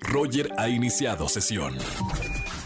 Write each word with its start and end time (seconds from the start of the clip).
Roger 0.00 0.50
ha 0.58 0.68
iniciado 0.68 1.28
sesión. 1.28 1.76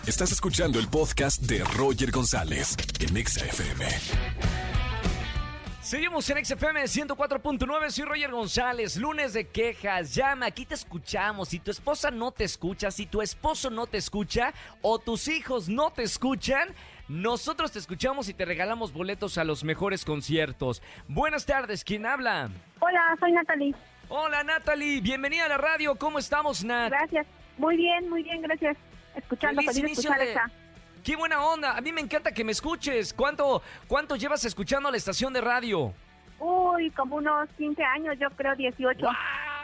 Estás 0.07 0.33
escuchando 0.33 0.79
el 0.79 0.89
podcast 0.89 1.43
de 1.43 1.65
Roger 1.77 2.11
González 2.11 2.77
en 3.01 3.17
Exa 3.17 3.45
FM. 3.45 3.87
Seguimos 5.81 6.31
en 6.31 6.45
XFM 6.45 6.85
104.9, 6.85 7.91
soy 7.91 8.05
Roger 8.05 8.31
González, 8.31 8.97
lunes 8.97 9.33
de 9.33 9.49
quejas, 9.49 10.15
llama, 10.15 10.47
aquí 10.47 10.65
te 10.65 10.75
escuchamos, 10.75 11.49
si 11.49 11.59
tu 11.59 11.73
esposa 11.73 12.11
no 12.11 12.31
te 12.31 12.45
escucha, 12.45 12.91
si 12.93 13.05
tu 13.05 13.21
esposo 13.21 13.69
no 13.69 13.87
te 13.87 13.99
escucha 13.99 14.55
o 14.81 15.01
tus 15.01 15.27
hijos 15.27 15.69
no 15.69 15.91
te 15.91 16.05
escuchan, 16.05 16.69
nosotros 17.09 17.73
te 17.73 17.81
escuchamos 17.81 18.29
y 18.29 18.35
te 18.35 18.45
regalamos 18.45 18.93
boletos 18.93 19.39
a 19.39 19.45
los 19.45 19.65
mejores 19.65 20.05
conciertos. 20.05 20.83
Buenas 21.09 21.47
tardes, 21.47 21.83
¿quién 21.83 22.07
habla? 22.07 22.49
Hola, 22.81 23.17
soy 23.19 23.33
Natalie. 23.33 23.75
Hola 24.15 24.45
Natalie, 24.45 25.01
bienvenida 25.01 25.47
a 25.47 25.49
la 25.49 25.57
radio, 25.57 25.95
¿cómo 25.95 26.19
estamos 26.19 26.63
Nat? 26.63 26.91
Gracias. 26.91 27.27
Muy 27.57 27.79
bien, 27.79 28.11
muy 28.11 28.23
bien, 28.23 28.43
gracias. 28.43 28.77
Escuchando, 29.17 29.63
Feliz 29.63 29.75
feliz 29.75 29.99
inicio 29.99 30.11
de-. 30.11 30.37
Qué 31.03 31.17
buena 31.17 31.43
onda, 31.43 31.75
a 31.75 31.81
mí 31.81 31.93
me 31.93 32.03
encanta 32.03 32.31
que 32.31 32.45
me 32.45 32.53
escuches. 32.53 33.15
¿Cuánto, 33.15 33.63
cuánto 33.89 34.17
llevas 34.17 34.45
escuchando 34.45 34.91
la 34.91 34.99
estación 34.99 35.33
de 35.33 35.41
radio? 35.41 35.95
Uy, 36.39 36.91
como 36.91 37.17
unos 37.17 37.49
15 37.57 37.83
años, 37.83 38.17
yo 38.21 38.29
creo 38.37 38.55
18. 38.55 39.01
¡Guau! 39.01 39.15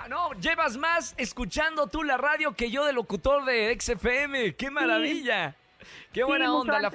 No, 0.08 0.32
llevas 0.40 0.78
más 0.78 1.14
escuchando 1.18 1.86
tú 1.86 2.02
la 2.02 2.16
radio 2.16 2.56
que 2.56 2.70
yo 2.70 2.86
de 2.86 2.94
locutor 2.94 3.44
de 3.44 3.78
XFM. 3.78 4.54
¡Qué 4.54 4.70
maravilla! 4.70 5.56
¡Qué 6.10 6.24
buena 6.24 6.54
onda! 6.54 6.90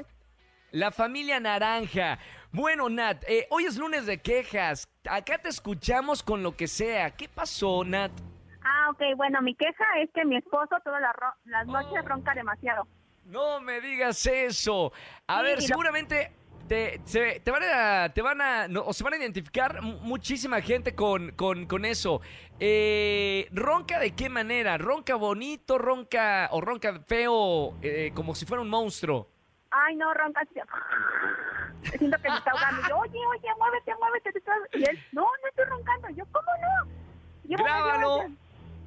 La 0.72 0.90
familia 0.90 1.40
naranja. 1.40 2.18
Bueno, 2.54 2.88
Nat, 2.88 3.24
eh, 3.28 3.48
hoy 3.50 3.66
es 3.66 3.78
lunes 3.78 4.06
de 4.06 4.20
quejas. 4.20 4.88
Acá 5.10 5.40
te 5.40 5.50
escuchamos 5.50 6.22
con 6.22 6.44
lo 6.44 6.56
que 6.56 6.68
sea. 6.68 7.10
¿Qué 7.10 7.28
pasó, 7.28 7.84
Nat? 7.84 8.12
Ah, 8.64 8.92
ok, 8.92 9.02
bueno, 9.18 9.42
mi 9.42 9.56
queja 9.56 9.84
es 10.04 10.12
que 10.14 10.24
mi 10.24 10.38
esposo 10.38 10.76
todas 10.84 11.02
las, 11.02 11.16
ro- 11.16 11.34
las 11.46 11.66
noches 11.66 12.00
Oh. 12.04 12.08
ronca 12.08 12.36
demasiado. 12.36 12.88
No 13.26 13.60
me 13.60 13.82
digas 13.82 14.24
eso. 14.28 14.94
A 15.26 15.40
Sí, 15.40 15.44
ver, 15.46 15.56
lo- 15.56 15.62
seguramente 15.62 16.32
te, 16.68 17.02
se, 17.06 17.40
te 17.40 17.50
van 17.50 17.64
a, 17.64 18.14
te 18.14 18.22
van 18.22 18.40
a, 18.40 18.68
no, 18.68 18.84
o 18.86 18.94
se 18.94 19.04
van 19.04 19.14
a 19.14 19.18
identificar 19.18 19.82
mu- 19.82 19.98
muchísima 20.02 20.62
gente 20.62 20.94
con, 20.94 21.32
con, 21.32 21.66
con 21.66 21.86
eso. 21.86 22.22
Eh, 22.60 23.48
¿Ronca 23.52 23.98
de 23.98 24.12
qué 24.12 24.30
manera? 24.30 24.78
¿Ronca 24.78 25.16
bonito, 25.16 25.80
ronca 25.80 26.50
o 26.52 26.62
ronca 26.62 27.00
feo, 27.08 27.74
eh, 27.82 28.12
como 28.14 28.36
si 28.36 28.46
fuera 28.46 28.62
un 28.62 28.70
monstruo? 28.70 29.28
Ay, 29.72 29.96
no, 29.96 30.14
ronca. 30.14 30.42
Siento 31.98 32.18
que 32.22 32.30
me 32.30 32.38
está 32.38 32.52
ahogando. 32.52 32.88
Yo, 32.90 32.98
oye, 33.00 33.20
oye, 33.32 33.48
muévete, 33.58 33.94
muévete. 34.00 34.32
te 34.32 34.40
estás-". 34.40 34.70
Y 34.74 34.84
él, 34.84 35.00
no, 35.12 35.22
no 35.24 35.48
estoy 35.50 35.66
roncando. 35.66 36.10
Yo, 36.10 36.24
¿cómo 36.32 36.48
no? 36.62 36.92
Llevo 37.46 37.64
media 37.64 37.78
Grábalo. 37.86 38.14
hora- 38.16 38.30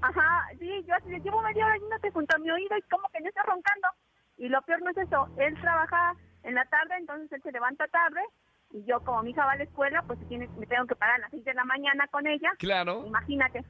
Ajá, 0.03 0.49
sí, 0.59 0.85
yo 0.87 0.95
así 0.95 1.09
llevo 1.09 1.41
media 1.43 1.65
hora 1.67 1.77
yéndote 1.79 2.11
junto 2.11 2.37
a 2.37 2.39
mi 2.39 2.51
oído 2.51 2.77
y 2.77 2.83
como 2.83 3.09
que 3.09 3.21
no 3.21 3.29
estoy 3.29 3.43
roncando. 3.47 3.89
Y 4.37 4.49
lo 4.49 4.61
peor 4.63 4.83
no 4.83 4.91
es 4.91 4.97
eso, 4.99 5.29
él 5.39 5.59
trabaja 5.61 6.15
en 6.43 6.55
la 6.55 6.65
tarde, 6.67 6.97
entonces 6.99 7.33
él 7.33 7.43
se 7.43 7.51
levanta 7.51 7.89
tarde 7.89 8.21
y 8.73 8.85
yo 8.85 9.01
como 9.01 9.23
mi 9.23 9.31
hija 9.31 9.47
va 9.47 9.53
a 9.53 9.57
la 9.57 9.65
escuela, 9.65 10.03
pues 10.07 10.19
se 10.19 10.27
tiene, 10.27 10.49
me 10.59 10.67
tengo 10.67 10.87
que 10.87 10.95
parar 10.97 11.17
a 11.17 11.19
las 11.21 11.31
6 11.31 11.45
de 11.45 11.55
la 11.55 11.65
mañana 11.65 12.07
con 12.09 12.27
ella. 12.27 12.51
Claro. 12.59 13.05
Imagínate. 13.07 13.65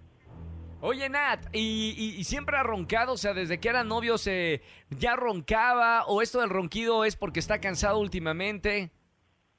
Oye, 0.80 1.08
Nat, 1.08 1.46
¿y, 1.52 1.94
y- 1.96 2.20
y 2.20 2.24
siempre 2.24 2.56
ha 2.58 2.62
roncado? 2.64 3.12
O 3.12 3.16
sea, 3.16 3.32
desde 3.32 3.58
que 3.60 3.68
eran 3.68 3.88
novios 3.88 4.26
eh, 4.26 4.62
ya 4.90 5.14
roncaba, 5.16 6.04
o 6.06 6.20
esto 6.22 6.40
del 6.40 6.50
ronquido 6.50 7.04
es 7.04 7.16
porque 7.16 7.38
está 7.40 7.60
cansado 7.60 7.98
últimamente. 8.00 8.90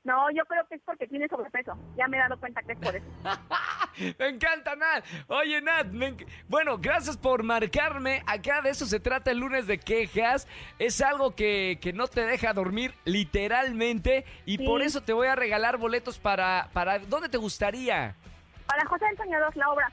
No, 0.07 0.31
yo 0.31 0.45
creo 0.45 0.65
que 0.69 0.75
es 0.75 0.81
porque 0.85 1.05
tiene 1.05 1.27
sobrepeso. 1.27 1.77
Ya 1.97 2.07
me 2.07 2.15
he 2.15 2.19
dado 2.21 2.39
cuenta 2.39 2.61
que 2.63 2.71
es 2.71 2.79
por 2.79 2.95
eso. 2.95 3.05
Me 4.19 4.27
encanta, 4.29 4.73
Nat. 4.75 5.03
Oye, 5.27 5.59
Nat, 5.59 5.87
me 5.87 6.13
enc- 6.15 6.25
bueno, 6.47 6.77
gracias 6.77 7.17
por 7.17 7.43
marcarme. 7.43 8.23
Acá 8.25 8.61
de 8.61 8.69
eso 8.69 8.85
se 8.85 8.99
trata 9.01 9.31
el 9.31 9.39
lunes 9.39 9.67
de 9.67 9.79
quejas. 9.79 10.47
Es 10.79 11.01
algo 11.01 11.35
que, 11.35 11.77
que 11.81 11.91
no 11.91 12.07
te 12.07 12.21
deja 12.25 12.53
dormir 12.53 12.93
literalmente 13.03 14.23
y 14.45 14.57
Sí. 14.57 14.65
por 14.65 14.81
eso 14.81 15.01
te 15.01 15.11
voy 15.13 15.27
a 15.27 15.35
regalar 15.35 15.77
boletos 15.77 16.19
para, 16.19 16.69
para... 16.73 16.99
¿Dónde 16.99 17.27
te 17.27 17.37
gustaría? 17.37 18.15
Para 18.65 18.85
José 18.85 19.05
el 19.11 19.17
Soñador, 19.17 19.57
la 19.57 19.69
obra. 19.71 19.91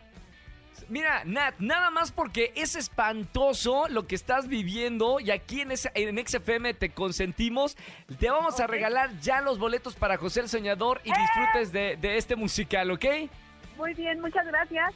Mira, 0.89 1.23
Nat, 1.25 1.55
nada 1.59 1.91
más 1.91 2.13
porque 2.13 2.53
es 2.57 2.75
espantoso 2.77 3.87
lo 3.89 4.07
que 4.07 4.15
estás 4.15 4.49
viviendo 4.49 5.21
y 5.21 5.31
aquí 5.31 5.61
en, 5.63 5.71
ese- 5.73 5.91
en 5.95 6.19
XFM 6.27 6.75
te 6.75 6.91
consentimos, 6.91 7.77
te 8.19 8.31
vamos 8.31 8.61
a 8.61 8.67
regalar 8.67 9.11
ya 9.21 9.41
los 9.41 9.59
boletos 9.59 9.95
para 9.95 10.17
José 10.17 10.41
el 10.41 10.49
Soñador 10.49 11.01
y 11.05 11.11
¡Eh! 11.11 11.15
disfrutes 11.19 11.73
de, 11.73 11.97
de 11.97 12.17
este 12.17 12.37
musical, 12.37 12.91
¿ok? 12.91 13.05
Muy 13.77 13.95
bien, 13.95 14.21
muchas 14.21 14.47
gracias. 14.47 14.93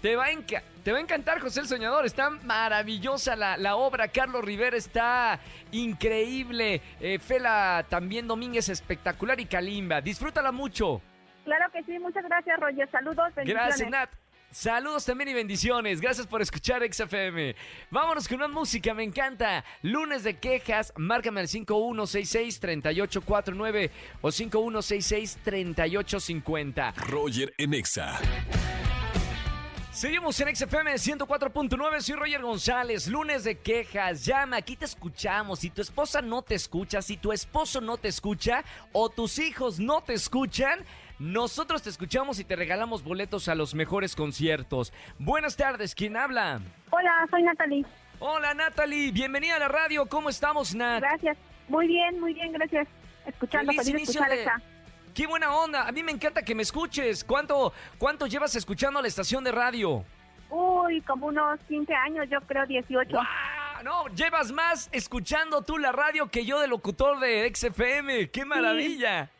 Te 0.00 0.16
va, 0.16 0.24
a 0.24 0.32
enca- 0.32 0.62
te 0.82 0.90
va 0.90 0.98
a 0.98 1.00
encantar 1.00 1.38
José 1.40 1.60
el 1.60 1.68
Soñador, 1.68 2.04
está 2.04 2.28
maravillosa 2.30 3.36
la, 3.36 3.56
la 3.56 3.76
obra, 3.76 4.08
Carlos 4.08 4.44
Rivera 4.44 4.76
está 4.76 5.38
increíble, 5.70 6.80
eh, 7.00 7.18
Fela 7.20 7.84
también 7.88 8.26
Domínguez 8.26 8.68
espectacular 8.68 9.38
y 9.40 9.46
Kalimba, 9.46 10.00
disfrútala 10.00 10.50
mucho. 10.52 11.00
Claro 11.44 11.70
que 11.72 11.82
sí, 11.84 11.98
muchas 11.98 12.24
gracias, 12.24 12.58
Roger. 12.60 12.88
Saludos, 12.90 13.34
bendiciones. 13.34 13.66
Gracias 13.78 13.90
Nat. 13.90 14.10
Saludos 14.52 15.04
también 15.06 15.30
y 15.30 15.34
bendiciones. 15.34 16.02
Gracias 16.02 16.26
por 16.26 16.42
escuchar 16.42 16.82
XFM. 16.82 17.56
Vámonos 17.90 18.28
con 18.28 18.36
una 18.36 18.48
música, 18.48 18.92
me 18.92 19.02
encanta. 19.02 19.64
Lunes 19.80 20.24
de 20.24 20.38
quejas, 20.38 20.92
márcame 20.96 21.40
al 21.40 21.48
5166-3849 21.48 23.90
o 24.20 24.28
5166-3850. 24.28 26.94
Roger 26.96 27.54
en 27.56 27.72
Exa. 27.72 28.20
Seguimos 29.90 30.38
en 30.40 30.54
XFM 30.56 30.92
104.9, 30.94 32.00
soy 32.00 32.16
Roger 32.16 32.40
González, 32.40 33.08
lunes 33.08 33.44
de 33.44 33.58
quejas, 33.58 34.24
llama, 34.24 34.56
aquí 34.56 34.74
te 34.74 34.86
escuchamos, 34.86 35.58
si 35.58 35.68
tu 35.68 35.82
esposa 35.82 36.22
no 36.22 36.40
te 36.40 36.54
escucha, 36.54 37.02
si 37.02 37.18
tu 37.18 37.30
esposo 37.30 37.82
no 37.82 37.98
te 37.98 38.08
escucha 38.08 38.64
o 38.92 39.10
tus 39.10 39.38
hijos 39.38 39.78
no 39.78 40.00
te 40.00 40.14
escuchan, 40.14 40.82
nosotros 41.22 41.82
te 41.82 41.88
escuchamos 41.90 42.40
y 42.40 42.44
te 42.44 42.56
regalamos 42.56 43.04
boletos 43.04 43.46
a 43.48 43.54
los 43.54 43.76
mejores 43.76 44.16
conciertos. 44.16 44.92
Buenas 45.20 45.56
tardes, 45.56 45.94
¿quién 45.94 46.16
habla? 46.16 46.60
Hola, 46.90 47.26
soy 47.30 47.44
Natalie. 47.44 47.86
Hola 48.18 48.54
Natalie, 48.54 49.12
bienvenida 49.12 49.54
a 49.54 49.58
la 49.60 49.68
radio, 49.68 50.06
¿cómo 50.06 50.28
estamos 50.28 50.74
Nat? 50.74 51.00
Gracias. 51.00 51.36
Muy 51.68 51.86
bien, 51.86 52.18
muy 52.18 52.34
bien, 52.34 52.52
gracias. 52.52 52.88
Escuchando, 53.24 53.70
Feliz 53.72 53.84
feliz, 53.86 53.92
de 53.94 53.98
inicio 54.02 54.20
escuchar 54.20 54.36
de- 54.36 54.42
esa. 54.42 54.62
Qué 55.14 55.26
buena 55.28 55.54
onda, 55.54 55.86
a 55.86 55.92
mí 55.92 56.02
me 56.02 56.10
encanta 56.10 56.42
que 56.42 56.56
me 56.56 56.62
escuches. 56.62 57.22
¿Cuánto, 57.22 57.72
cuánto 57.98 58.26
llevas 58.26 58.56
escuchando 58.56 59.00
la 59.00 59.06
estación 59.06 59.44
de 59.44 59.52
radio? 59.52 60.04
Uy, 60.50 61.00
como 61.02 61.26
unos 61.28 61.60
15 61.68 61.94
años, 61.94 62.26
yo 62.30 62.40
creo 62.40 62.66
18. 62.66 63.10
¡Guau! 63.12 63.24
No, 63.84 64.06
llevas 64.08 64.50
más 64.50 64.88
escuchando 64.90 65.62
tú 65.62 65.78
la 65.78 65.92
radio 65.92 66.28
que 66.30 66.44
yo 66.44 66.58
de 66.60 66.66
locutor 66.66 67.20
de 67.20 67.48
XFM. 67.54 68.28
¡Qué 68.30 68.44
maravilla! 68.44 69.30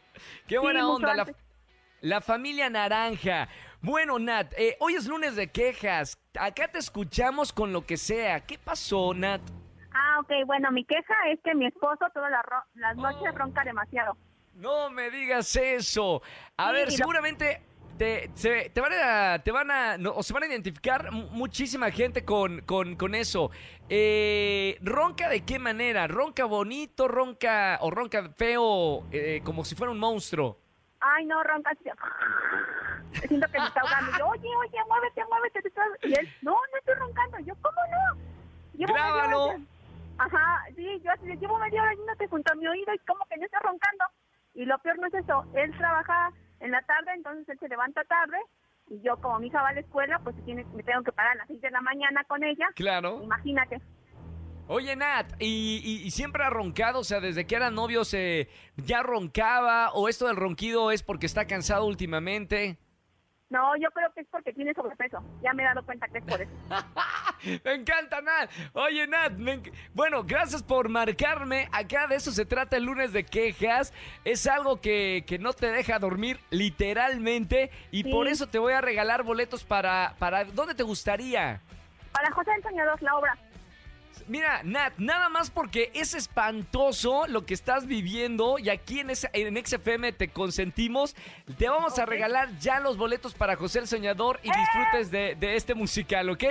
¡Qué 0.47 0.59
buena 0.59 0.87
onda! 0.89 1.15
La. 1.15 1.27
La 2.03 2.21
familia 2.21 2.69
naranja. 2.69 3.49
Bueno, 3.81 4.19
Nat, 4.19 4.53
eh, 4.59 4.77
hoy 4.81 4.95
es 4.95 5.07
lunes 5.07 5.35
de 5.37 5.51
quejas. 5.51 6.19
Acá 6.39 6.69
te 6.69 6.79
escuchamos 6.79 7.53
con 7.53 7.73
lo 7.73 7.87
que 7.87 7.97
sea. 7.97 8.41
¿Qué 8.41 8.59
pasó, 8.59 9.15
Nat? 9.15 9.41
Ah, 9.95 10.19
ok, 10.21 10.31
bueno, 10.47 10.71
mi 10.71 10.85
queja 10.85 11.15
es 11.33 11.39
que 11.43 11.55
mi 11.55 11.67
esposo 11.67 12.05
todas 12.13 12.31
las, 12.75 12.97
noches 12.97 13.29
Oh. 13.33 13.39
ronca 13.39 13.63
demasiado. 13.65 14.17
No 14.55 14.91
me 14.91 15.11
digas 15.11 15.55
eso. 15.57 16.23
A 16.57 16.69
Sí, 16.69 16.73
ver, 16.75 16.85
lo- 16.87 16.91
seguramente 16.97 17.63
te, 17.99 18.31
se, 18.35 18.71
te 18.71 18.81
van 18.81 18.93
a, 18.95 19.39
te 19.43 19.53
van 19.53 19.71
a, 19.71 19.97
no, 19.99 20.13
o 20.15 20.23
se 20.23 20.33
van 20.33 20.43
a 20.43 20.47
identificar 20.47 21.11
mu- 21.13 21.29
muchísima 21.31 21.91
gente 21.91 22.25
con, 22.25 22.63
con, 22.63 22.97
con 22.97 23.15
eso. 23.15 23.51
Eh, 23.89 24.77
¿Ronca 24.81 25.29
de 25.29 25.43
qué 25.45 25.59
manera? 25.59 26.07
¿Ronca 26.09 26.47
bonito, 26.47 27.07
ronca 27.07 27.79
o 27.83 27.91
ronca 27.91 28.31
feo, 28.37 29.07
eh, 29.13 29.41
como 29.45 29.65
si 29.65 29.75
fuera 29.75 29.91
un 29.93 29.99
monstruo? 29.99 30.59
Ay, 31.03 31.27
no, 31.27 31.43
ronca 31.43 31.71
así. 31.71 31.85
Siento 33.29 33.47
que 33.49 33.59
me 33.59 33.67
está 33.67 33.81
ahogando. 33.81 34.19
Yo, 34.19 34.29
oye, 34.29 34.49
oye, 34.57 34.79
muévete, 34.89 35.25
muévete. 35.29 35.63
te 35.63 35.69
estás-". 35.69 35.99
Y 36.03 36.15
él, 36.15 36.29
no, 36.43 36.53
no 36.53 36.79
estoy 36.79 36.95
roncando. 36.95 37.39
Yo, 37.41 37.55
¿cómo 37.61 37.81
no? 37.91 38.21
Llevo 38.75 38.95
media 38.95 39.37
hora 39.37 39.59
Ajá, 40.19 40.65
sí, 40.77 41.01
yo 41.03 41.11
así 41.11 41.27
llevo 41.27 41.59
media 41.59 41.83
hora 41.83 41.95
yéndote 41.95 42.29
junto 42.29 42.53
a 42.53 42.57
mi 42.57 42.67
oído 42.67 42.95
y 42.95 42.99
como 43.01 43.25
que 43.27 43.37
no 43.37 43.45
estoy 43.45 43.61
roncando. 43.63 44.05
Y 44.55 44.65
lo 44.65 44.79
peor 44.79 44.99
no 44.99 45.07
es 45.09 45.15
eso, 45.15 45.45
él 45.55 45.77
trabaja 45.77 46.31
en 46.61 46.71
la 46.71 46.83
tarde, 46.83 47.13
entonces 47.15 47.49
él 47.49 47.59
se 47.59 47.69
levanta 47.69 48.05
tarde 48.05 48.37
y 48.89 49.01
yo 49.01 49.17
como 49.17 49.39
mi 49.39 49.49
hija 49.49 49.63
va 49.63 49.71
a 49.71 49.73
la 49.73 49.81
escuela, 49.81 50.19
pues 50.21 50.37
tiene, 50.45 50.65
me 50.75 50.83
tengo 50.83 51.03
que 51.03 51.13
parar 51.13 51.33
a 51.33 51.37
las 51.37 51.47
6 51.49 51.61
de 51.61 51.71
la 51.71 51.81
mañana 51.81 52.25
con 52.25 52.45
ella. 52.45 52.69
Claro. 52.75 53.21
Imagínate. 53.23 53.81
Oye, 54.69 54.97
Nat, 54.97 55.27
¿y, 55.39 55.81
y- 55.85 56.07
y 56.07 56.11
siempre 56.11 56.45
ha 56.45 56.51
roncado? 56.51 57.01
O 57.01 57.05
sea, 57.05 57.21
desde 57.21 57.47
que 57.47 57.57
eran 57.57 57.75
novios 57.75 58.15
eh, 58.15 58.49
ya 58.77 59.03
roncaba, 59.03 59.91
o 59.93 60.09
esto 60.09 60.27
del 60.27 60.37
ronquido 60.37 60.91
es 60.93 61.03
porque 61.03 61.27
está 61.27 61.47
cansado 61.47 61.85
últimamente. 61.85 62.79
No, 63.51 63.77
yo 63.77 63.91
creo 63.91 64.11
que 64.15 64.23
es 64.23 64.27
porque 64.31 64.51
tiene 64.55 64.73
sobrepeso. 64.73 65.19
Ya 65.43 65.53
me 65.53 65.63
he 65.63 65.67
dado 65.67 65.85
cuenta 65.85 66.09
que 66.09 66.19
es 66.19 66.25
por 66.25 66.41
eso. 66.41 66.51
Me 67.65 67.75
encanta, 67.75 68.23
Nat. 68.23 68.51
Oye, 68.73 69.07
Nat, 69.09 69.33
me 69.33 69.61
enc- 69.61 69.73
bueno, 69.93 70.23
gracias 70.25 70.63
por 70.63 70.89
marcarme. 70.89 71.69
Acá 71.73 72.07
de 72.07 72.15
eso 72.15 72.31
se 72.33 72.47
trata 72.47 72.77
el 72.79 72.85
lunes 72.85 73.13
de 73.13 73.25
quejas. 73.27 73.93
Es 74.25 74.47
algo 74.47 74.81
que, 74.81 75.25
que 75.27 75.39
no 75.39 75.53
te 75.53 75.71
deja 75.71 75.99
dormir 75.99 76.39
literalmente 76.51 77.71
y 77.91 78.05
Sí. 78.05 78.11
por 78.11 78.29
eso 78.29 78.47
te 78.47 78.59
voy 78.59 78.73
a 78.73 78.81
regalar 78.81 79.23
boletos 79.25 79.65
para, 79.65 80.15
para... 80.19 80.45
¿Dónde 80.45 80.75
te 80.75 80.83
gustaría? 80.85 81.61
Para 82.13 82.31
José 82.31 82.53
el 82.57 82.63
Soñador, 82.63 83.03
la 83.03 83.17
obra. 83.17 83.37
Mira, 84.29 84.63
Nat, 84.63 84.93
nada 84.99 85.29
más 85.29 85.51
porque 85.51 85.91
es 85.95 86.15
espantoso 86.15 87.27
lo 87.27 87.45
que 87.47 87.55
estás 87.55 87.87
viviendo 87.87 88.59
y 88.59 88.69
aquí 88.71 89.01
en, 89.01 89.11
ese- 89.11 89.31
en 89.33 89.57
XFM 89.65 90.13
te 90.13 90.29
consentimos, 90.29 91.15
te 91.59 91.69
vamos 91.69 91.99
a 91.99 92.07
regalar 92.07 92.49
ya 92.59 92.81
los 92.81 92.97
boletos 92.97 93.35
para 93.35 93.57
José 93.57 93.81
el 93.81 93.89
Soñador 93.89 94.39
y 94.43 94.51
disfrutes 94.51 95.11
de, 95.11 95.35
de 95.35 95.57
este 95.57 95.75
musical, 95.75 96.31
¿ok? 96.31 96.45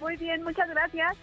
Muy 0.00 0.16
bien, 0.16 0.42
muchas 0.42 0.68
gracias. 0.68 1.16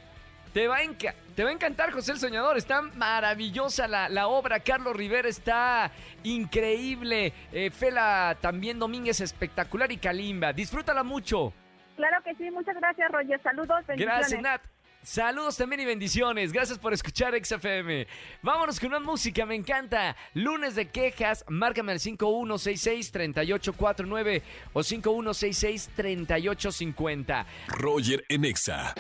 Te 0.54 0.68
va, 0.68 0.78
a 0.78 0.84
enca- 0.84 1.16
te 1.36 1.44
va 1.44 1.50
a 1.50 1.54
encantar 1.54 1.92
José 1.92 2.12
el 2.12 2.20
Soñador, 2.20 2.58
está 2.58 2.82
maravillosa 2.84 3.88
la, 3.88 4.08
la 4.10 4.28
obra, 4.28 4.60
Carlos 4.60 4.96
Rivera 4.96 5.28
está 5.28 5.92
increíble, 6.24 7.34
eh, 7.52 7.72
Fela 7.72 8.38
también 8.40 8.78
Domínguez 8.80 9.20
espectacular 9.22 9.92
y 9.92 9.98
Kalimba, 9.98 10.54
disfrútala 10.54 11.04
mucho. 11.04 11.54
Claro 11.96 12.24
que 12.24 12.36
sí, 12.36 12.50
muchas 12.52 12.76
gracias, 12.76 13.12
Roger. 13.12 13.42
Saludos, 13.44 13.86
bendiciones. 13.88 14.18
Gracias, 14.20 14.42
Nat. 14.42 14.62
Saludos 15.04 15.58
también 15.58 15.82
y 15.82 15.86
bendiciones. 15.86 16.54
Gracias 16.54 16.80
por 16.80 16.94
escuchar 16.94 17.34
XFM. 17.36 18.08
Vámonos 18.42 18.80
con 18.80 18.88
una 18.90 19.02
música, 19.02 19.46
me 19.46 19.56
encanta. 19.56 20.16
Lunes 20.34 20.76
de 20.76 20.88
quejas, 20.88 21.44
márcame 21.50 21.92
al 21.92 22.00
5166-3849 22.00 24.42
o 24.72 24.80
5166-3850. 24.80 27.46
Roger 27.68 28.24
en 28.30 28.46
Exa. 28.46 28.94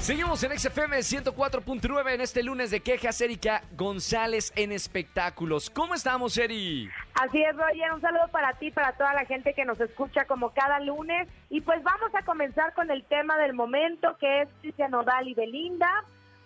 Seguimos 0.00 0.42
en 0.42 0.58
XFM 0.58 0.98
104.9 0.98 2.14
en 2.14 2.20
este 2.20 2.42
lunes 2.42 2.70
de 2.70 2.80
quejas. 2.80 3.18
Erika 3.20 3.62
González 3.76 4.52
en 4.56 4.72
espectáculos. 4.72 5.70
¿Cómo 5.70 5.94
estamos, 5.94 6.36
Eri? 6.36 6.90
Así 7.22 7.42
es, 7.42 7.56
Roger, 7.56 7.92
un 7.94 8.00
saludo 8.02 8.28
para 8.30 8.52
ti, 8.54 8.70
para 8.70 8.92
toda 8.92 9.14
la 9.14 9.24
gente 9.24 9.54
que 9.54 9.64
nos 9.64 9.80
escucha 9.80 10.26
como 10.26 10.50
cada 10.50 10.80
lunes. 10.80 11.28
Y 11.48 11.62
pues 11.62 11.82
vamos 11.82 12.14
a 12.14 12.22
comenzar 12.24 12.74
con 12.74 12.90
el 12.90 13.04
tema 13.04 13.38
del 13.38 13.54
momento, 13.54 14.16
que 14.18 14.42
es 14.42 14.48
Cristian 14.60 14.92
Odal 14.94 15.26
y 15.26 15.34
Belinda, 15.34 15.90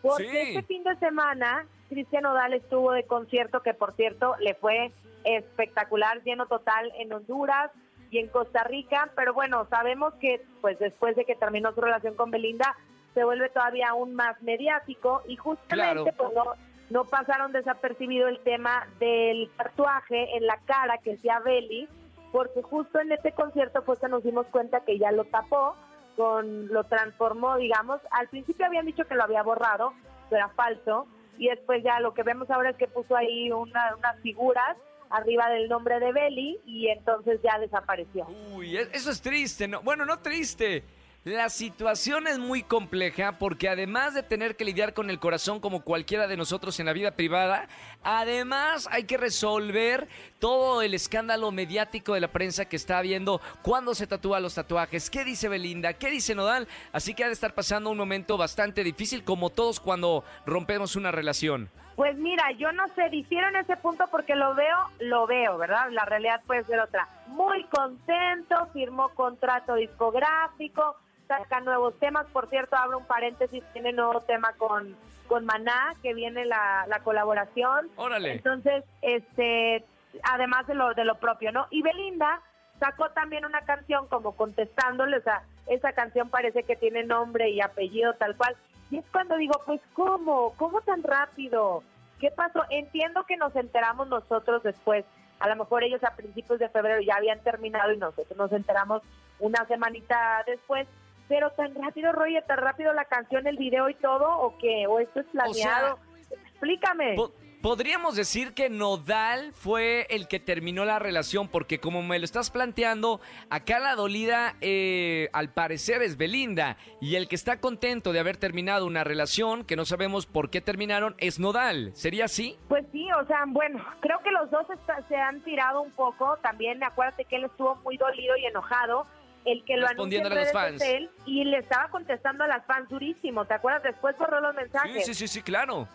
porque 0.00 0.28
Sí. 0.28 0.36
este 0.58 0.62
fin 0.62 0.84
de 0.84 0.94
semana 0.96 1.66
Cristian 1.88 2.24
Odal 2.26 2.52
estuvo 2.54 2.92
de 2.92 3.04
concierto, 3.04 3.62
que 3.62 3.74
por 3.74 3.94
cierto 3.94 4.36
le 4.38 4.54
fue 4.54 4.92
espectacular, 5.24 6.22
lleno 6.22 6.46
total 6.46 6.92
en 6.98 7.12
Honduras 7.12 7.70
y 8.12 8.18
en 8.18 8.28
Costa 8.28 8.62
Rica, 8.64 9.10
pero 9.16 9.34
bueno, 9.34 9.66
sabemos 9.70 10.14
que 10.14 10.40
pues 10.60 10.78
después 10.78 11.16
de 11.16 11.24
que 11.24 11.34
terminó 11.34 11.72
su 11.72 11.80
relación 11.80 12.14
con 12.14 12.30
Belinda, 12.30 12.76
se 13.14 13.24
vuelve 13.24 13.48
todavía 13.48 13.88
aún 13.90 14.14
más 14.14 14.40
mediático 14.42 15.22
y 15.26 15.34
justamente 15.36 16.12
Claro. 16.12 16.16
pues 16.16 16.32
no, 16.34 16.54
no 16.90 17.04
pasaron 17.04 17.52
desapercibido 17.52 18.28
el 18.28 18.40
tema 18.40 18.86
del 18.98 19.48
tatuaje 19.56 20.36
en 20.36 20.46
la 20.46 20.58
cara 20.66 20.98
que 20.98 21.14
hacía 21.14 21.38
Belly, 21.40 21.88
porque 22.32 22.62
justo 22.62 23.00
en 23.00 23.12
este 23.12 23.32
concierto 23.32 23.84
que 23.84 24.08
nos 24.08 24.22
dimos 24.22 24.46
cuenta 24.46 24.84
que 24.84 24.98
ya 24.98 25.10
lo 25.12 25.24
tapó, 25.24 25.74
con 26.16 26.66
lo 26.68 26.84
transformó, 26.84 27.56
digamos. 27.56 28.00
Al 28.10 28.28
principio 28.28 28.66
habían 28.66 28.86
dicho 28.86 29.04
que 29.06 29.14
lo 29.14 29.24
había 29.24 29.42
borrado, 29.42 29.92
pero 30.28 30.44
era 30.44 30.48
falso, 30.54 31.06
y 31.38 31.48
después 31.48 31.82
ya 31.82 31.98
lo 32.00 32.12
que 32.12 32.22
vemos 32.22 32.50
ahora 32.50 32.70
es 32.70 32.76
que 32.76 32.86
puso 32.88 33.16
ahí 33.16 33.50
una- 33.50 33.94
unas 33.96 34.20
figuras 34.20 34.76
arriba 35.08 35.48
del 35.48 35.68
nombre 35.68 35.98
de 35.98 36.12
Belly 36.12 36.60
y 36.66 36.88
entonces 36.88 37.40
ya 37.42 37.58
desapareció. 37.58 38.26
Uy, 38.54 38.76
e- 38.76 38.88
eso 38.92 39.10
es 39.10 39.20
triste, 39.22 39.66
¿no? 39.66 39.80
Bueno, 39.82 40.04
no 40.04 40.18
triste. 40.20 40.84
La 41.24 41.50
situación 41.50 42.26
es 42.26 42.38
muy 42.38 42.62
compleja 42.62 43.36
porque 43.38 43.68
además 43.68 44.14
de 44.14 44.22
tener 44.22 44.56
que 44.56 44.64
lidiar 44.64 44.94
con 44.94 45.10
el 45.10 45.18
corazón 45.18 45.60
como 45.60 45.82
cualquiera 45.82 46.26
de 46.26 46.38
nosotros 46.38 46.80
en 46.80 46.86
la 46.86 46.94
vida 46.94 47.10
privada, 47.10 47.68
además 48.02 48.88
hay 48.90 49.04
que 49.04 49.18
resolver 49.18 50.08
todo 50.38 50.80
el 50.80 50.94
escándalo 50.94 51.52
mediático 51.52 52.14
de 52.14 52.22
la 52.22 52.32
prensa 52.32 52.64
que 52.64 52.76
está 52.76 52.96
habiendo 52.96 53.42
cuando 53.60 53.94
se 53.94 54.06
tatúa 54.06 54.40
los 54.40 54.54
tatuajes. 54.54 55.10
¿Qué 55.10 55.22
dice 55.26 55.50
Belinda? 55.50 55.92
¿Qué 55.92 56.10
dice 56.10 56.34
Nodal? 56.34 56.66
Así 56.90 57.12
que 57.12 57.22
ha 57.22 57.26
de 57.26 57.34
estar 57.34 57.54
pasando 57.54 57.90
un 57.90 57.98
momento 57.98 58.38
bastante 58.38 58.82
difícil 58.82 59.22
como 59.22 59.50
todos 59.50 59.78
cuando 59.78 60.24
rompemos 60.46 60.96
una 60.96 61.10
relación. 61.12 61.68
Pues 61.96 62.16
mira, 62.16 62.50
yo 62.52 62.72
no 62.72 62.88
sé, 62.88 63.10
difiero 63.10 63.48
en 63.48 63.56
ese 63.56 63.76
punto 63.76 64.06
porque 64.10 64.34
lo 64.34 64.54
veo, 64.54 64.76
lo 65.00 65.26
veo, 65.26 65.58
¿verdad? 65.58 65.90
La 65.90 66.04
realidad 66.04 66.40
puede 66.46 66.64
ser 66.64 66.80
otra. 66.80 67.06
Muy 67.26 67.64
contento, 67.64 68.66
firmó 68.72 69.10
contrato 69.10 69.74
discográfico, 69.74 70.96
saca 71.28 71.60
nuevos 71.60 71.98
temas. 71.98 72.26
Por 72.32 72.48
cierto, 72.48 72.76
abro 72.76 72.98
un 72.98 73.06
paréntesis, 73.06 73.62
tiene 73.72 73.92
nuevo 73.92 74.20
tema 74.20 74.52
con, 74.56 74.96
con 75.26 75.44
Maná, 75.44 75.94
que 76.02 76.14
viene 76.14 76.44
la, 76.46 76.86
la 76.88 77.00
colaboración. 77.00 77.88
Órale. 77.96 78.32
Entonces, 78.32 78.84
este, 79.02 79.84
además 80.22 80.66
de 80.66 80.74
lo, 80.74 80.94
de 80.94 81.04
lo 81.04 81.16
propio, 81.16 81.52
¿no? 81.52 81.66
Y 81.70 81.82
Belinda 81.82 82.40
sacó 82.78 83.10
también 83.10 83.44
una 83.44 83.60
canción 83.60 84.08
como 84.08 84.32
contestándole, 84.32 85.18
o 85.18 85.22
sea, 85.22 85.42
esa 85.66 85.92
canción 85.92 86.30
parece 86.30 86.64
que 86.64 86.76
tiene 86.76 87.04
nombre 87.04 87.50
y 87.50 87.60
apellido 87.60 88.14
tal 88.14 88.36
cual. 88.36 88.56
Y 88.90 88.98
es 88.98 89.04
cuando 89.12 89.36
digo, 89.36 89.60
pues, 89.66 89.80
¿cómo? 89.94 90.54
¿Cómo 90.56 90.80
tan 90.80 91.02
rápido? 91.02 91.82
¿Qué 92.18 92.30
pasó? 92.30 92.64
Entiendo 92.70 93.24
que 93.24 93.36
nos 93.36 93.54
enteramos 93.56 94.08
nosotros 94.08 94.62
después. 94.62 95.04
A 95.38 95.48
lo 95.48 95.56
mejor 95.56 95.84
ellos 95.84 96.02
a 96.04 96.16
principios 96.16 96.58
de 96.58 96.68
febrero 96.68 97.00
ya 97.00 97.16
habían 97.16 97.40
terminado 97.40 97.92
y 97.92 97.96
nosotros 97.96 98.36
nos 98.36 98.52
enteramos 98.52 99.02
una 99.38 99.64
semanita 99.66 100.42
después. 100.46 100.86
Pero 101.28 101.50
tan 101.52 101.74
rápido, 101.74 102.12
Roger, 102.12 102.44
tan 102.44 102.58
rápido 102.58 102.92
la 102.92 103.04
canción, 103.04 103.46
el 103.46 103.56
video 103.56 103.88
y 103.88 103.94
todo, 103.94 104.28
¿o 104.38 104.58
qué? 104.58 104.86
¿O 104.88 104.98
esto 104.98 105.20
es 105.20 105.26
planeado? 105.26 105.98
Explícame. 106.30 107.16
Po- 107.62 107.70
Podríamos 107.70 108.14
decir 108.16 108.52
que 108.52 108.68
Nodal 108.68 109.52
fue 109.52 110.06
el 110.10 110.28
que 110.28 110.38
terminó 110.40 110.84
la 110.84 110.98
relación, 110.98 111.48
porque 111.48 111.78
como 111.80 112.02
me 112.02 112.18
lo 112.18 112.24
estás 112.24 112.50
planteando, 112.50 113.20
acá 113.48 113.78
la 113.78 113.94
dolida 113.94 114.54
eh, 114.60 115.28
al 115.32 115.50
parecer 115.52 116.02
es 116.02 116.16
Belinda, 116.16 116.76
y 117.00 117.14
el 117.16 117.26
que 117.28 117.36
está 117.36 117.58
contento 117.60 118.12
de 118.12 118.18
haber 118.20 118.36
terminado 118.36 118.86
una 118.86 119.02
relación, 119.04 119.64
que 119.64 119.76
no 119.76 119.84
sabemos 119.86 120.26
por 120.26 120.50
qué 120.50 120.60
terminaron, 120.60 121.14
es 121.18 121.38
Nodal. 121.38 121.92
¿Sería 121.94 122.26
así? 122.26 122.56
Pues 122.68 122.84
sí, 122.92 123.06
o 123.12 123.26
sea, 123.26 123.44
bueno, 123.46 123.82
creo 124.00 124.18
que 124.20 124.30
los 124.30 124.50
dos 124.50 124.68
está- 124.70 125.02
se 125.08 125.16
han 125.16 125.40
tirado 125.42 125.80
un 125.80 125.90
poco. 125.92 126.36
También 126.42 126.82
acuérdate 126.84 127.24
que 127.24 127.36
él 127.36 127.44
estuvo 127.44 127.76
muy 127.76 127.96
dolido 127.96 128.36
y 128.36 128.46
enojado. 128.46 129.06
El 129.46 129.64
que 129.64 129.78
lo 129.78 129.86
anunció 129.88 130.26
a 130.26 130.28
los 130.28 130.52
fans. 130.52 130.82
él 130.82 131.10
y 131.24 131.44
le 131.44 131.58
estaba 131.58 131.88
contestando 131.88 132.44
a 132.44 132.46
las 132.46 132.66
fans 132.66 132.90
durísimo. 132.90 133.46
¿Te 133.46 133.54
acuerdas? 133.54 133.82
Después 133.82 134.14
borró 134.18 134.38
los 134.40 134.54
Sí, 134.54 134.60
mensajes. 134.60 135.06
sí, 135.06 135.14
sí, 135.14 135.28
sí, 135.28 135.40
claro. 135.42 135.88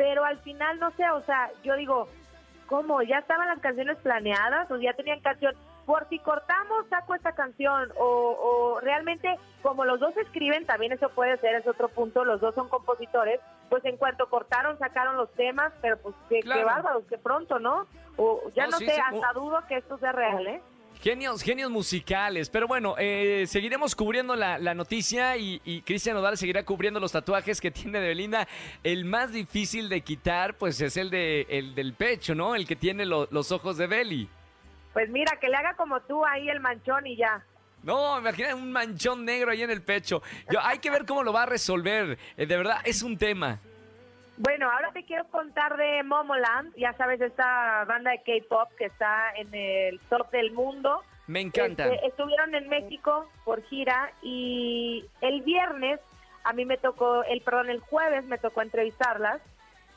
Pero 0.00 0.24
al 0.24 0.38
final, 0.38 0.78
no 0.78 0.90
sé, 0.92 1.10
o 1.10 1.20
sea, 1.24 1.50
yo 1.62 1.76
digo, 1.76 2.08
¿cómo? 2.68 3.02
¿Ya 3.02 3.18
estaban 3.18 3.48
las 3.48 3.58
canciones 3.58 3.98
planeadas 3.98 4.70
o 4.70 4.78
ya 4.78 4.94
tenían 4.94 5.20
canción? 5.20 5.54
Por 5.84 6.08
si 6.08 6.18
cortamos, 6.20 6.86
saco 6.88 7.14
esta 7.14 7.32
canción. 7.32 7.92
O, 7.98 8.06
o 8.06 8.80
realmente, 8.80 9.38
como 9.60 9.84
los 9.84 10.00
dos 10.00 10.16
escriben, 10.16 10.64
también 10.64 10.92
eso 10.92 11.10
puede 11.10 11.36
ser, 11.36 11.56
es 11.56 11.66
otro 11.66 11.88
punto, 11.88 12.24
los 12.24 12.40
dos 12.40 12.54
son 12.54 12.70
compositores, 12.70 13.40
pues 13.68 13.84
en 13.84 13.98
cuanto 13.98 14.30
cortaron, 14.30 14.78
sacaron 14.78 15.18
los 15.18 15.30
temas, 15.34 15.70
pero 15.82 15.98
pues 15.98 16.14
qué, 16.30 16.40
Claro. 16.40 16.60
qué 16.60 16.64
bárbaros, 16.64 17.04
qué 17.06 17.18
pronto, 17.18 17.58
¿no? 17.58 17.86
O 18.16 18.40
ya 18.54 18.64
No, 18.64 18.70
no, 18.70 18.78
sí, 18.78 18.86
sé, 18.86 18.94
sí, 18.94 19.00
hasta 19.04 19.34
dudo 19.34 19.62
que 19.68 19.76
esto 19.76 19.98
sea 19.98 20.12
real, 20.12 20.46
¿eh? 20.46 20.62
Genios, 21.02 21.42
genios 21.42 21.70
musicales. 21.70 22.50
Pero 22.50 22.68
bueno, 22.68 22.94
eh, 22.98 23.44
seguiremos 23.46 23.94
cubriendo 23.96 24.36
la, 24.36 24.58
la 24.58 24.74
noticia 24.74 25.36
y, 25.38 25.60
y 25.64 25.80
Cristian 25.80 26.14
Nodal 26.14 26.36
seguirá 26.36 26.62
cubriendo 26.64 27.00
los 27.00 27.12
tatuajes 27.12 27.60
que 27.60 27.70
tiene 27.70 28.00
de 28.00 28.08
Belinda. 28.08 28.46
El 28.82 29.04
más 29.06 29.32
difícil 29.32 29.88
de 29.88 30.02
quitar, 30.02 30.54
pues 30.58 30.80
es 30.80 30.96
el, 30.98 31.08
de, 31.10 31.46
el 31.48 31.74
del 31.74 31.94
pecho, 31.94 32.34
¿no? 32.34 32.54
El 32.54 32.66
que 32.66 32.76
tiene 32.76 33.06
lo- 33.06 33.28
los 33.30 33.50
ojos 33.50 33.78
de 33.78 33.86
Belly. 33.86 34.28
Pues 34.92 35.08
mira, 35.08 35.38
que 35.40 35.48
le 35.48 35.56
haga 35.56 35.74
como 35.74 36.00
tú 36.00 36.24
ahí 36.26 36.48
el 36.50 36.60
manchón 36.60 37.06
y 37.06 37.16
ya. 37.16 37.42
No, 37.82 38.18
imagina 38.18 38.54
un 38.54 38.70
manchón 38.70 39.24
negro 39.24 39.52
ahí 39.52 39.62
en 39.62 39.70
el 39.70 39.80
pecho. 39.80 40.22
Yo, 40.52 40.60
hay 40.60 40.80
que 40.80 40.90
ver 40.90 41.06
cómo 41.06 41.22
lo 41.22 41.32
va 41.32 41.44
a 41.44 41.46
resolver. 41.46 42.18
Eh, 42.36 42.44
de 42.44 42.56
verdad, 42.58 42.76
es 42.84 43.02
un 43.02 43.16
tema. 43.16 43.58
Bueno, 44.42 44.70
ahora 44.70 44.90
te 44.92 45.04
quiero 45.04 45.26
contar 45.26 45.76
de 45.76 46.02
Momoland, 46.02 46.74
ya 46.74 46.94
sabes, 46.94 47.20
esta 47.20 47.84
banda 47.84 48.10
de 48.12 48.22
K-pop 48.22 48.70
que 48.78 48.86
está 48.86 49.32
en 49.36 49.54
el 49.54 50.00
top 50.08 50.30
del 50.30 50.52
mundo. 50.52 51.02
Me 51.26 51.42
encanta. 51.42 51.86
Este, 51.92 52.06
estuvieron 52.06 52.54
en 52.54 52.66
México 52.70 53.28
por 53.44 53.62
gira 53.64 54.10
y 54.22 55.04
el 55.20 55.42
viernes 55.42 56.00
a 56.44 56.54
mí 56.54 56.64
me 56.64 56.78
tocó, 56.78 57.22
el 57.24 57.42
perdón, 57.42 57.68
el 57.68 57.80
jueves 57.80 58.24
me 58.24 58.38
tocó 58.38 58.62
entrevistarlas 58.62 59.42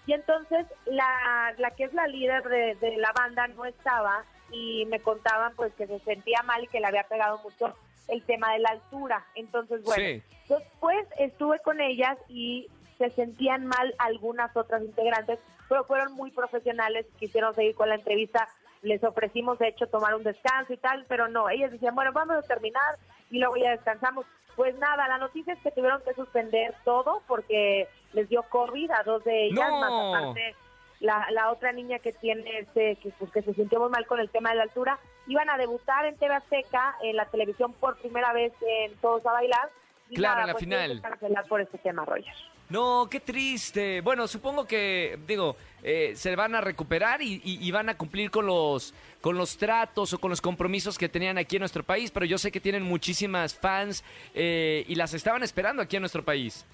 y 0.05 0.11
entonces 0.11 0.67
la, 0.87 1.53
la 1.57 1.71
que 1.71 1.85
es 1.85 1.93
la 1.93 2.05
líder 2.07 2.43
de, 2.43 2.75
de 2.75 2.97
la 2.97 3.13
banda 3.13 3.47
no 3.47 3.63
estaba 3.63 4.25
y 4.51 4.85
me 4.87 4.99
contaban 4.99 5.55
pues 5.55 5.73
que 5.75 5.87
se 5.87 5.99
sentía 5.99 6.43
mal 6.43 6.61
y 6.65 6.67
que 6.67 6.81
le 6.81 6.87
había 6.87 7.03
pegado 7.03 7.37
mucho 7.43 7.73
el 8.09 8.21
tema 8.23 8.51
de 8.51 8.59
la 8.59 8.71
altura. 8.71 9.23
Entonces, 9.35 9.81
bueno, 9.83 10.03
Sí. 10.03 10.21
después 10.49 11.07
estuve 11.17 11.59
con 11.59 11.79
ellas 11.79 12.17
y 12.27 12.67
se 12.97 13.09
sentían 13.11 13.65
mal 13.65 13.93
algunas 13.97 14.55
otras 14.55 14.81
integrantes, 14.83 15.39
pero 15.69 15.83
fueron 15.85 16.13
muy 16.13 16.31
profesionales, 16.31 17.05
quisieron 17.19 17.53
seguir 17.55 17.75
con 17.75 17.89
la 17.89 17.95
entrevista, 17.95 18.47
les 18.81 19.03
ofrecimos 19.03 19.59
de 19.59 19.69
hecho 19.69 19.87
tomar 19.87 20.13
un 20.15 20.23
descanso 20.23 20.73
y 20.73 20.77
tal, 20.77 21.05
pero 21.07 21.27
no, 21.27 21.49
ellas 21.49 21.71
decían, 21.71 21.95
bueno, 21.95 22.11
vamos 22.13 22.35
a 22.37 22.41
terminar 22.47 22.97
y 23.31 23.39
luego 23.39 23.55
ya 23.57 23.71
descansamos. 23.71 24.25
Pues 24.55 24.77
nada, 24.77 25.07
la 25.07 25.17
noticia 25.17 25.53
es 25.53 25.59
que 25.61 25.71
tuvieron 25.71 26.01
que 26.03 26.13
suspender 26.13 26.75
todo 26.83 27.21
porque 27.27 27.87
les 28.13 28.29
dio 28.29 28.43
COVID 28.43 28.91
a 28.91 29.03
dos 29.03 29.23
de 29.23 29.45
ellas, 29.45 29.69
No. 29.71 29.79
más 29.79 30.21
aparte 30.21 30.55
la, 30.99 31.27
la 31.31 31.51
otra 31.51 31.71
niña 31.73 31.99
que 31.99 32.13
tiene 32.13 32.59
este, 32.59 32.95
que, 32.97 33.09
pues, 33.19 33.29
que 33.31 33.41
se 33.41 33.53
sintió 33.55 33.79
muy 33.79 33.89
mal 33.89 34.05
con 34.05 34.19
el 34.19 34.29
tema 34.29 34.51
de 34.51 34.55
la 34.57 34.63
altura, 34.63 34.99
iban 35.27 35.49
a 35.49 35.57
debutar 35.57 36.05
en 36.05 36.17
TV 36.17 36.33
Azteca 36.33 36.95
en 37.01 37.15
la 37.17 37.25
televisión 37.25 37.73
por 37.73 37.97
primera 37.97 38.31
vez 38.31 38.53
en 38.65 38.95
Todos 38.97 39.25
a 39.25 39.33
Bailar. 39.33 39.69
y 40.09 40.15
Claro, 40.15 40.35
nada, 40.35 40.41
en 40.43 40.47
la 40.47 40.53
pues, 40.53 40.63
final. 40.63 41.01
cancelar 41.01 41.47
por 41.47 41.59
este 41.61 41.77
tema, 41.79 42.05
Roger. 42.05 42.33
No, 42.73 43.07
qué 43.07 43.19
triste. 43.19 44.01
Bueno, 44.01 44.27
supongo 44.27 44.65
que, 44.65 45.19
digo, 45.27 45.55
eh, 45.83 46.13
se 46.15 46.35
van 46.35 46.55
a 46.55 46.61
recuperar 46.61 47.21
y, 47.21 47.39
y- 47.43 47.59
y 47.61 47.71
van 47.71 47.87
a 47.89 47.95
cumplir 47.95 48.31
con 48.31 48.47
los, 48.47 48.95
con 49.21 49.37
los 49.37 49.57
tratos 49.59 50.11
o 50.13 50.17
con 50.17 50.31
los 50.31 50.41
compromisos 50.41 50.97
que 50.97 51.07
tenían 51.07 51.37
aquí 51.37 51.57
en 51.57 51.59
nuestro 51.59 51.83
país, 51.83 52.09
pero 52.09 52.25
yo 52.25 52.39
sé 52.39 52.51
que 52.51 52.59
tienen 52.59 52.81
muchísimas 52.81 53.53
fans 53.55 54.03
eh, 54.33 54.85
y 54.87 54.95
las 54.95 55.13
estaban 55.13 55.43
esperando 55.43 55.83
aquí 55.83 55.97
en 55.97 56.01
nuestro 56.01 56.23
país. 56.25 56.65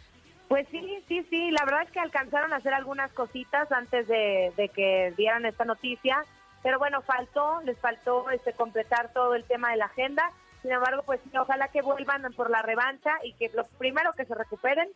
Pues 0.48 0.66
sí, 0.72 1.04
sí, 1.10 1.22
sí, 1.30 1.52
la 1.52 1.66
verdad 1.66 1.84
es 1.84 1.92
que 1.92 2.00
alcanzaron 2.00 2.54
a 2.54 2.56
hacer 2.56 2.74
algunas 2.74 3.12
cositas 3.12 3.70
antes 3.70 4.08
de, 4.08 4.72
que 4.74 5.14
dieran 5.18 5.46
esta 5.46 5.66
noticia, 5.66 6.24
pero 6.64 6.80
bueno, 6.80 7.02
faltó, 7.02 7.62
les 7.66 7.78
faltó 7.80 8.30
este 8.30 8.54
completar 8.54 9.12
todo 9.12 9.36
el 9.36 9.44
tema 9.44 9.72
de 9.72 9.78
la 9.78 9.86
agenda. 9.88 10.32
Sin 10.62 10.72
embargo, 10.72 11.04
pues 11.06 11.20
ojalá 11.38 11.68
que 11.68 11.82
vuelvan 11.82 12.22
por 12.38 12.50
la 12.50 12.62
revancha 12.62 13.12
y 13.26 13.34
que 13.34 13.52
lo 13.54 13.66
primero 13.78 14.12
que 14.14 14.24
se 14.24 14.34
recuperen 14.34 14.88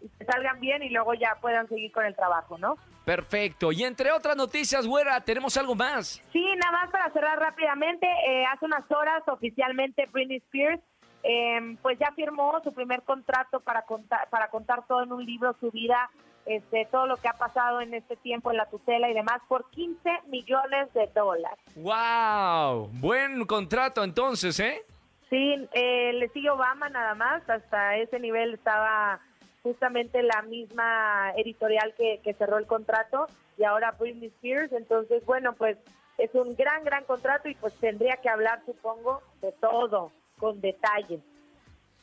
y 0.00 0.08
que 0.08 0.24
salgan 0.24 0.60
bien 0.60 0.82
y 0.82 0.90
luego 0.90 1.14
ya 1.14 1.36
puedan 1.40 1.68
seguir 1.68 1.92
con 1.92 2.04
el 2.04 2.14
trabajo, 2.14 2.58
¿no? 2.58 2.76
Perfecto. 3.04 3.72
Y 3.72 3.84
entre 3.84 4.12
otras 4.12 4.36
noticias, 4.36 4.86
güera, 4.86 5.20
tenemos 5.20 5.56
algo 5.56 5.74
más. 5.74 6.22
Sí, 6.32 6.44
nada 6.56 6.72
más 6.72 6.90
para 6.90 7.10
cerrar 7.12 7.38
rápidamente, 7.38 8.06
eh, 8.06 8.44
hace 8.46 8.64
unas 8.64 8.90
horas 8.90 9.22
oficialmente 9.26 10.06
Britney 10.12 10.38
Spears 10.38 10.80
eh, 11.22 11.76
pues 11.82 11.98
ya 11.98 12.12
firmó 12.12 12.60
su 12.64 12.72
primer 12.72 13.02
contrato 13.02 13.60
para 13.60 13.82
contar, 13.82 14.28
para 14.30 14.48
contar 14.48 14.86
todo 14.86 15.02
en 15.02 15.12
un 15.12 15.24
libro, 15.24 15.54
su 15.60 15.70
vida, 15.70 16.10
este, 16.46 16.86
todo 16.90 17.06
lo 17.06 17.16
que 17.18 17.28
ha 17.28 17.34
pasado 17.34 17.80
en 17.80 17.92
este 17.92 18.16
tiempo 18.16 18.50
en 18.50 18.56
la 18.56 18.66
tutela 18.66 19.10
y 19.10 19.14
demás, 19.14 19.40
por 19.46 19.68
15 19.70 20.10
millones 20.28 20.92
de 20.94 21.06
dólares. 21.08 21.58
¡Wow! 21.76 22.88
Buen 23.00 23.44
contrato 23.44 24.02
entonces, 24.02 24.58
¿eh? 24.60 24.82
Sí, 25.28 25.68
eh, 25.72 26.12
le 26.14 26.28
sigue 26.30 26.50
Obama 26.50 26.88
nada 26.88 27.14
más, 27.14 27.48
hasta 27.48 27.96
ese 27.96 28.18
nivel 28.18 28.54
estaba 28.54 29.20
justamente 29.62 30.22
la 30.22 30.42
misma 30.42 31.32
editorial 31.36 31.94
que, 31.96 32.20
que 32.24 32.34
cerró 32.34 32.58
el 32.58 32.66
contrato 32.66 33.26
y 33.58 33.64
ahora 33.64 33.92
Britney 33.98 34.28
Spears, 34.28 34.72
entonces 34.72 35.24
bueno, 35.26 35.52
pues 35.54 35.76
es 36.18 36.34
un 36.34 36.54
gran, 36.56 36.84
gran 36.84 37.04
contrato 37.04 37.48
y 37.48 37.54
pues 37.54 37.74
tendría 37.74 38.16
que 38.16 38.28
hablar, 38.28 38.62
supongo, 38.66 39.22
de 39.40 39.52
todo, 39.52 40.12
con 40.38 40.60
detalle. 40.60 41.20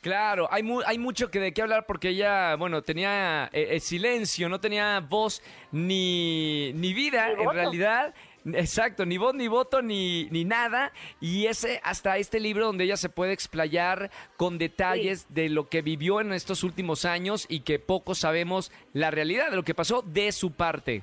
Claro, 0.00 0.46
hay, 0.52 0.62
mu- 0.62 0.82
hay 0.86 0.96
mucho 0.96 1.28
que 1.28 1.40
de 1.40 1.52
qué 1.52 1.60
hablar 1.60 1.84
porque 1.84 2.10
ella, 2.10 2.54
bueno, 2.54 2.82
tenía 2.82 3.46
eh, 3.52 3.68
eh, 3.72 3.80
silencio, 3.80 4.48
no 4.48 4.60
tenía 4.60 5.00
voz 5.00 5.42
ni, 5.72 6.72
ni 6.74 6.94
vida 6.94 7.34
Ni 7.34 7.42
en 7.42 7.50
realidad. 7.50 8.14
Exacto, 8.54 9.04
ni 9.06 9.18
voz, 9.18 9.34
ni 9.34 9.48
voto, 9.48 9.82
ni, 9.82 10.28
ni 10.30 10.44
nada. 10.44 10.92
Y 11.20 11.46
ese, 11.46 11.80
hasta 11.84 12.16
este 12.18 12.40
libro 12.40 12.66
donde 12.66 12.84
ella 12.84 12.96
se 12.96 13.08
puede 13.08 13.32
explayar 13.32 14.10
con 14.36 14.58
detalles 14.58 15.26
de 15.34 15.48
lo 15.48 15.68
que 15.68 15.82
vivió 15.82 16.20
en 16.20 16.32
estos 16.32 16.62
últimos 16.64 17.04
años 17.04 17.46
y 17.48 17.60
que 17.60 17.78
poco 17.78 18.14
sabemos 18.14 18.70
la 18.92 19.10
realidad 19.10 19.50
de 19.50 19.56
lo 19.56 19.62
que 19.62 19.74
pasó 19.74 20.02
de 20.02 20.32
su 20.32 20.52
parte. 20.52 21.02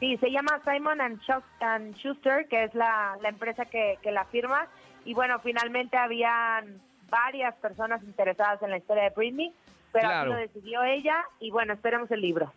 Sí, 0.00 0.16
se 0.18 0.30
llama 0.30 0.60
Simon 0.64 1.00
and, 1.00 1.18
Schuster, 1.22 1.42
and 1.60 1.96
Schuster, 1.96 2.46
que 2.48 2.64
es 2.64 2.74
la, 2.74 3.16
la 3.20 3.28
empresa 3.30 3.64
que, 3.64 3.98
que 4.02 4.12
la 4.12 4.24
firma. 4.26 4.68
Y 5.04 5.14
bueno, 5.14 5.40
finalmente 5.40 5.96
habían 5.96 6.80
varias 7.10 7.54
personas 7.56 8.02
interesadas 8.04 8.62
en 8.62 8.70
la 8.70 8.76
historia 8.78 9.04
de 9.04 9.10
Britney, 9.10 9.52
pero 9.90 10.08
Claro. 10.08 10.32
así 10.34 10.40
lo 10.42 10.46
decidió 10.48 10.84
ella. 10.84 11.24
Y 11.40 11.50
bueno, 11.50 11.72
esperemos 11.72 12.10
el 12.12 12.20
libro. 12.20 12.52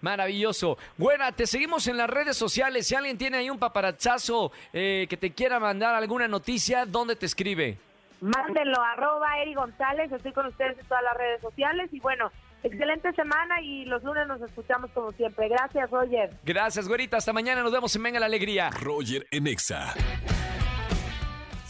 Maravilloso. 0.00 0.78
Buena, 0.96 1.32
te 1.32 1.46
seguimos 1.46 1.86
en 1.86 1.96
las 1.96 2.08
redes 2.08 2.36
sociales. 2.36 2.86
Si 2.86 2.94
alguien 2.94 3.18
tiene 3.18 3.38
ahí 3.38 3.50
un 3.50 3.58
paparachazo 3.58 4.52
eh, 4.72 5.06
que 5.08 5.16
te 5.16 5.32
quiera 5.32 5.60
mandar 5.60 5.94
alguna 5.94 6.28
noticia, 6.28 6.86
¿dónde 6.86 7.16
te 7.16 7.26
escribe? 7.26 7.78
Mándenlo, 8.20 8.82
arroba 8.82 9.38
Eri 9.40 9.54
González, 9.54 10.12
estoy 10.12 10.32
con 10.32 10.46
ustedes 10.46 10.78
en 10.78 10.86
todas 10.86 11.02
las 11.02 11.16
redes 11.16 11.40
sociales. 11.40 11.88
Y 11.92 12.00
bueno, 12.00 12.30
excelente 12.62 13.12
semana 13.12 13.60
y 13.62 13.84
los 13.86 14.02
lunes 14.02 14.26
nos 14.26 14.40
escuchamos 14.42 14.90
como 14.92 15.12
siempre. 15.12 15.48
Gracias, 15.48 15.90
Roger. 15.90 16.30
Gracias, 16.44 16.86
güerita. 16.86 17.16
Hasta 17.16 17.32
mañana. 17.32 17.62
Nos 17.62 17.72
vemos 17.72 17.94
en 17.96 18.02
Venga 18.02 18.20
la 18.20 18.26
Alegría. 18.26 18.70
Roger 18.70 19.26
en 19.30 19.46
Exa. 19.46 19.94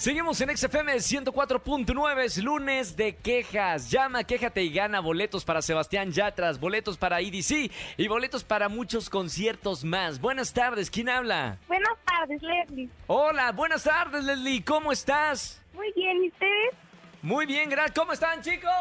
Seguimos 0.01 0.41
en 0.41 0.57
XFM 0.57 0.95
104.9, 0.95 2.25
es 2.25 2.43
lunes 2.43 2.97
de 2.97 3.17
quejas. 3.17 3.91
Llama, 3.91 4.25
quéjate 4.25 4.63
y 4.63 4.73
gana 4.73 4.99
boletos 5.01 5.45
para 5.45 5.61
Sebastián 5.61 6.11
Yatras, 6.11 6.59
boletos 6.59 6.97
para 6.97 7.21
EDC 7.21 7.71
y 7.99 8.09
boletos 8.09 8.43
para 8.43 8.71
muchos 8.71 9.11
conciertos 9.11 9.85
más. 9.85 10.19
Buenas 10.19 10.55
tardes, 10.55 10.91
¿quién 10.91 11.11
habla? 11.11 11.59
Buenas 11.69 11.99
tardes, 12.07 12.43
Leslie. 12.43 12.89
Hola, 13.09 13.53
buenas 13.53 13.85
tardes, 13.85 14.25
Leslie, 14.25 14.65
¿cómo 14.65 14.91
estás? 14.91 15.61
Muy 15.75 15.93
bien, 15.93 16.25
¿y 16.25 16.29
ustedes? 16.29 16.75
Muy 17.23 17.45
bien, 17.45 17.69
gracias. 17.69 17.99
¿Cómo 17.99 18.13
están, 18.13 18.41
chicos? 18.41 18.73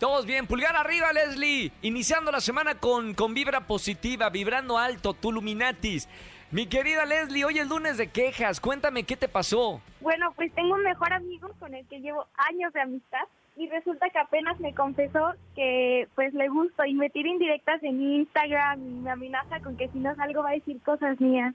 Todos 0.00 0.26
bien. 0.26 0.48
Pulgar 0.48 0.74
arriba, 0.74 1.12
Leslie. 1.12 1.70
Iniciando 1.82 2.32
la 2.32 2.40
semana 2.40 2.74
con, 2.74 3.14
con 3.14 3.32
vibra 3.32 3.60
positiva, 3.60 4.28
vibrando 4.28 4.76
alto, 4.76 5.14
Tuluminatis. 5.14 6.08
Mi 6.50 6.66
querida 6.66 7.04
Leslie, 7.04 7.44
hoy 7.44 7.60
es 7.60 7.68
lunes 7.68 7.96
de 7.96 8.08
quejas. 8.08 8.60
Cuéntame 8.60 9.04
qué 9.04 9.16
te 9.16 9.28
pasó. 9.28 9.80
Bueno, 10.00 10.32
pues 10.34 10.52
tengo 10.54 10.74
un 10.74 10.82
mejor 10.82 11.12
amigo 11.12 11.48
con 11.60 11.74
el 11.74 11.86
que 11.86 12.00
llevo 12.00 12.26
años 12.36 12.72
de 12.72 12.80
amistad 12.80 13.22
y 13.56 13.68
resulta 13.68 14.10
que 14.10 14.18
apenas 14.18 14.58
me 14.58 14.74
confesó 14.74 15.34
que 15.54 16.08
pues 16.16 16.34
le 16.34 16.48
gusto 16.48 16.84
y 16.84 16.94
me 16.94 17.08
tira 17.10 17.28
indirectas 17.28 17.82
en 17.84 18.00
Instagram 18.00 18.80
y 18.80 18.90
me 19.00 19.10
amenaza 19.10 19.60
con 19.60 19.76
que 19.76 19.88
si 19.88 19.98
no 19.98 20.14
salgo 20.16 20.42
va 20.42 20.50
a 20.50 20.54
decir 20.54 20.80
cosas 20.82 21.20
mías. 21.20 21.54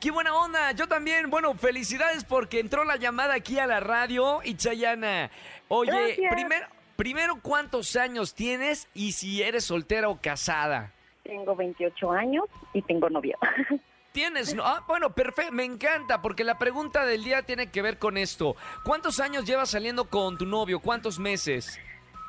¡Qué 0.00 0.10
buena 0.10 0.34
onda! 0.34 0.72
Yo 0.72 0.88
también. 0.88 1.30
Bueno, 1.30 1.54
felicidades 1.54 2.24
porque 2.24 2.58
entró 2.58 2.84
la 2.84 2.96
llamada 2.96 3.34
aquí 3.34 3.60
a 3.60 3.66
la 3.66 3.78
radio. 3.78 4.40
Itzayana, 4.42 5.30
oye, 5.68 6.18
primero, 6.30 6.66
primero, 6.96 7.40
¿cuántos 7.42 7.96
años 7.96 8.34
tienes 8.34 8.88
y 8.94 9.12
si 9.12 9.42
eres 9.42 9.64
soltera 9.64 10.08
o 10.08 10.20
casada? 10.20 10.92
Tengo 11.22 11.54
28 11.54 12.10
años 12.12 12.44
y 12.72 12.82
tengo 12.82 13.08
novio. 13.08 13.38
Tienes, 14.12 14.54
¿no? 14.54 14.62
Ah, 14.64 14.84
bueno, 14.86 15.14
perfecto, 15.14 15.52
me 15.52 15.64
encanta, 15.64 16.20
porque 16.20 16.44
la 16.44 16.58
pregunta 16.58 17.06
del 17.06 17.24
día 17.24 17.42
tiene 17.42 17.70
que 17.70 17.80
ver 17.80 17.98
con 17.98 18.18
esto. 18.18 18.56
¿Cuántos 18.84 19.20
años 19.20 19.46
llevas 19.46 19.70
saliendo 19.70 20.04
con 20.10 20.36
tu 20.36 20.44
novio? 20.44 20.80
¿Cuántos 20.80 21.18
meses? 21.18 21.80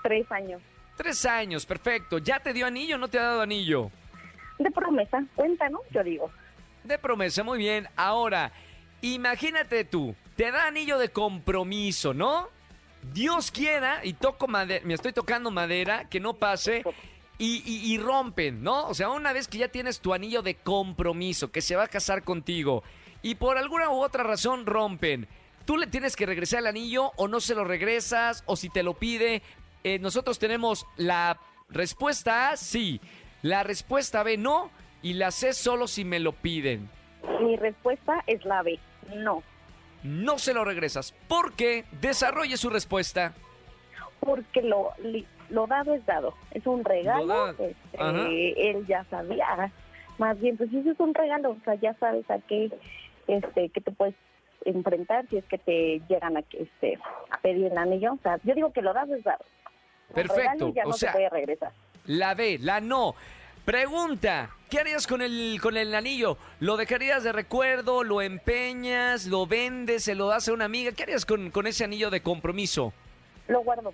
Tres 0.01 0.31
años. 0.31 0.61
Tres 0.95 1.25
años, 1.25 1.65
perfecto. 1.65 2.19
¿Ya 2.19 2.39
te 2.39 2.53
dio 2.53 2.65
anillo 2.65 2.95
o 2.95 2.99
no 2.99 3.09
te 3.09 3.19
ha 3.19 3.23
dado 3.23 3.41
anillo? 3.41 3.91
de 4.59 4.71
promesa, 4.71 5.23
cuenta, 5.35 5.69
¿no? 5.69 5.79
Yo 5.91 6.03
digo. 6.03 6.31
De 6.83 6.97
promesa, 6.97 7.43
muy 7.43 7.57
bien. 7.57 7.87
Ahora, 7.95 8.51
imagínate 9.01 9.85
tú, 9.85 10.15
te 10.35 10.51
da 10.51 10.67
anillo 10.67 10.97
de 10.97 11.09
compromiso, 11.09 12.13
¿no? 12.13 12.49
Dios 13.11 13.51
quiera, 13.51 13.99
y 14.03 14.13
toco 14.13 14.47
madera, 14.47 14.85
me 14.85 14.93
estoy 14.93 15.11
tocando 15.13 15.51
madera, 15.51 16.07
que 16.09 16.19
no 16.19 16.33
pase, 16.35 16.83
y, 17.37 17.63
y- 17.65 17.93
y 17.93 17.97
rompen, 17.97 18.63
¿no? 18.63 18.87
O 18.87 18.93
sea, 18.93 19.09
una 19.09 19.33
vez 19.33 19.47
que 19.47 19.57
ya 19.57 19.67
tienes 19.67 19.99
tu 19.99 20.13
anillo 20.13 20.41
de 20.41 20.55
compromiso, 20.55 21.51
que 21.51 21.61
se 21.61 21.75
va 21.75 21.83
a 21.83 21.87
casar 21.87 22.23
contigo, 22.23 22.83
y 23.21 23.35
por 23.35 23.57
alguna 23.57 23.89
u 23.89 24.01
otra 24.03 24.23
razón 24.23 24.65
rompen, 24.65 25.27
¿tú 25.65 25.77
le 25.77 25.87
tienes 25.87 26.15
que 26.15 26.25
regresar 26.25 26.59
el 26.59 26.67
anillo 26.67 27.11
o 27.17 27.27
no 27.27 27.39
se 27.39 27.55
lo 27.55 27.63
regresas? 27.63 28.43
O 28.45 28.55
si 28.55 28.69
te 28.69 28.83
lo 28.83 28.93
pide, 28.95 29.41
eh, 29.83 29.99
nosotros 29.99 30.39
tenemos 30.39 30.85
la 30.95 31.39
respuesta 31.69 32.49
A, 32.51 32.57
sí, 32.57 33.01
la 33.41 33.63
respuesta 33.63 34.23
B, 34.23 34.37
no, 34.37 34.71
y 35.01 35.13
la 35.13 35.31
C 35.31 35.53
solo 35.53 35.87
si 35.87 36.05
me 36.05 36.19
lo 36.19 36.31
piden. 36.33 36.89
Mi 37.41 37.55
respuesta 37.57 38.23
es 38.27 38.43
la 38.45 38.61
B, 38.61 38.79
no. 39.15 39.43
No 40.03 40.37
se 40.37 40.53
lo 40.53 40.63
regresas. 40.65 41.13
porque 41.27 41.85
Desarrolle 42.01 42.57
su 42.57 42.69
respuesta. 42.69 43.33
Porque 44.19 44.61
lo, 44.61 44.91
lo 45.49 45.67
dado 45.67 45.93
es 45.93 46.05
dado. 46.05 46.33
Es 46.51 46.65
un 46.67 46.83
regalo. 46.85 47.49
Este, 47.51 48.69
él 48.71 48.85
ya 48.87 49.03
sabía. 49.09 49.71
Más 50.17 50.39
bien, 50.39 50.57
pues 50.57 50.71
eso 50.73 50.91
es 50.91 50.99
un 50.99 51.13
regalo. 51.13 51.51
O 51.51 51.57
sea, 51.65 51.75
ya 51.75 51.93
sabes 51.95 52.29
a 52.29 52.39
qué, 52.39 52.69
este, 53.27 53.69
que 53.69 53.81
te 53.81 53.91
puedes 53.91 54.15
enfrentar 54.65 55.25
si 55.29 55.37
es 55.37 55.45
que 55.45 55.57
te 55.57 56.01
llegan 56.07 56.37
a, 56.37 56.43
este, 56.51 56.97
a 57.31 57.37
pedir 57.41 57.65
el 57.65 57.77
anillo. 57.77 58.13
O 58.13 58.19
sea, 58.23 58.39
yo 58.43 58.53
digo 58.55 58.71
que 58.71 58.81
lo 58.81 58.93
dado 58.93 59.13
es 59.15 59.23
dado. 59.23 59.43
Perfecto, 60.13 60.71
ya 60.73 60.83
o 60.83 60.89
no 60.89 60.93
sea- 60.93 61.11
se 61.11 61.17
puede 61.17 61.29
regresar. 61.29 61.71
La 62.05 62.33
B, 62.35 62.57
la 62.59 62.79
no. 62.81 63.15
Pregunta, 63.65 64.49
¿qué 64.69 64.79
harías 64.79 65.07
con 65.07 65.21
el, 65.21 65.57
con 65.61 65.77
el 65.77 65.95
anillo? 65.95 66.37
¿Lo 66.59 66.75
dejarías 66.75 67.23
de 67.23 67.31
recuerdo? 67.31 68.03
¿Lo 68.03 68.21
empeñas? 68.21 69.25
¿Lo 69.27 69.47
vendes? 69.47 70.03
¿Se 70.03 70.15
lo 70.15 70.27
das 70.27 70.49
a 70.49 70.53
una 70.53 70.65
amiga? 70.65 70.91
¿Qué 70.91 71.03
harías 71.03 71.25
con, 71.25 71.49
con 71.49 71.65
ese 71.65 71.85
anillo 71.85 72.09
de 72.09 72.21
compromiso? 72.21 72.91
Lo 73.47 73.61
guardo. 73.61 73.93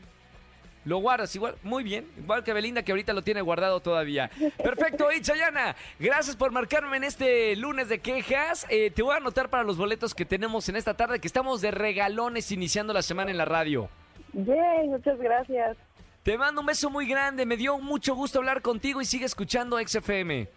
¿Lo 0.86 0.98
guardas 0.98 1.36
igual? 1.36 1.56
Muy 1.62 1.84
bien, 1.84 2.10
igual 2.18 2.44
que 2.44 2.52
Belinda 2.52 2.82
que 2.82 2.92
ahorita 2.92 3.14
lo 3.14 3.22
tiene 3.22 3.42
guardado 3.42 3.80
todavía. 3.80 4.32
Perfecto, 4.58 5.12
y 5.16 5.22
Chayana, 5.22 5.76
gracias 6.00 6.36
por 6.36 6.52
marcarme 6.52 6.98
en 6.98 7.04
este 7.04 7.56
lunes 7.56 7.90
de 7.90 8.00
quejas. 8.00 8.66
Eh, 8.70 8.90
te 8.90 9.04
voy 9.04 9.14
a 9.14 9.18
anotar 9.18 9.50
para 9.50 9.64
los 9.64 9.78
boletos 9.78 10.16
que 10.16 10.26
tenemos 10.26 10.68
en 10.68 10.78
esta 10.78 10.96
tarde, 10.96 11.20
que 11.20 11.28
estamos 11.28 11.62
de 11.62 11.70
regalones 11.70 12.52
iniciando 12.52 12.92
la 12.92 13.04
semana 13.04 13.30
en 13.30 13.38
la 13.38 13.46
radio. 13.46 13.88
Yay, 14.34 14.88
muchas 14.88 15.20
gracias. 15.20 15.78
Te 16.24 16.38
mando 16.38 16.62
un 16.62 16.68
beso 16.68 16.90
muy 16.90 17.08
grande, 17.08 17.46
me 17.46 17.56
dio 17.56 17.80
mucho 17.80 18.14
gusto 18.14 18.40
hablar 18.40 18.62
contigo 18.62 19.02
y 19.02 19.06
sigue 19.06 19.26
escuchando 19.26 19.78
XFM. 19.80 20.48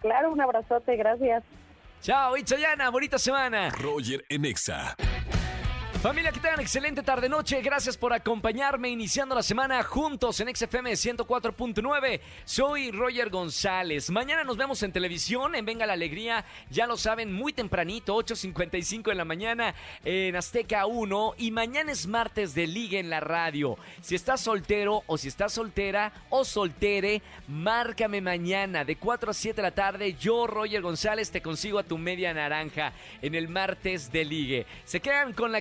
Claro, 0.00 0.32
un 0.32 0.40
abrazote, 0.40 0.96
gracias. 0.96 1.42
Chao, 2.02 2.36
Itzayana, 2.36 2.90
bonita 2.90 3.18
semana. 3.18 3.70
Roger 3.70 4.24
en 4.28 4.44
Exa. 4.44 4.96
Familia, 6.02 6.32
que 6.32 6.40
tengan 6.40 6.60
excelente 6.60 7.02
tarde 7.02 7.28
noche. 7.28 7.60
Gracias 7.60 7.98
por 7.98 8.14
acompañarme 8.14 8.88
iniciando 8.88 9.34
la 9.34 9.42
semana 9.42 9.82
juntos 9.82 10.40
en 10.40 10.48
XFM 10.48 10.92
104.9. 10.92 12.20
Soy 12.46 12.90
Roger 12.90 13.28
González. 13.28 14.08
Mañana 14.08 14.42
nos 14.42 14.56
vemos 14.56 14.82
en 14.82 14.92
televisión 14.92 15.54
en 15.54 15.66
Venga 15.66 15.84
la 15.84 15.92
Alegría. 15.92 16.46
Ya 16.70 16.86
lo 16.86 16.96
saben, 16.96 17.30
muy 17.30 17.52
tempranito, 17.52 18.16
8.55 18.16 19.10
en 19.10 19.18
la 19.18 19.26
mañana 19.26 19.74
en 20.02 20.34
Azteca 20.36 20.86
1. 20.86 21.34
Y 21.36 21.50
mañana 21.50 21.92
es 21.92 22.06
martes 22.06 22.54
de 22.54 22.66
Liga 22.66 22.98
en 22.98 23.10
la 23.10 23.20
radio. 23.20 23.76
Si 24.00 24.14
estás 24.14 24.40
soltero 24.40 25.02
o 25.06 25.18
si 25.18 25.28
estás 25.28 25.52
soltera 25.52 26.14
o 26.30 26.46
soltere, 26.46 27.20
márcame 27.46 28.22
mañana 28.22 28.86
de 28.86 28.96
4 28.96 29.32
a 29.32 29.34
7 29.34 29.56
de 29.56 29.62
la 29.62 29.74
tarde. 29.74 30.14
Yo, 30.14 30.46
Roger 30.46 30.80
González, 30.80 31.30
te 31.30 31.42
consigo 31.42 31.78
a 31.78 31.84
tu 31.84 31.98
media 31.98 32.32
naranja 32.32 32.94
en 33.20 33.34
el 33.34 33.48
martes 33.48 34.10
de 34.10 34.24
Ligue. 34.24 34.66
Se 34.86 35.00
quedan 35.00 35.34
con 35.34 35.52
la 35.52 35.60